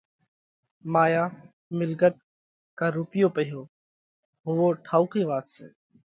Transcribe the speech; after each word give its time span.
مايا، 0.93 1.23
مِلڳت 1.77 2.15
ڪا 2.77 2.87
رُوپيو 2.97 3.27
پئِيهو 3.35 3.63
هووَو 4.45 4.67
ٺائُوڪئِي 4.85 5.23
وات 5.29 5.45
سئہ 5.53 5.67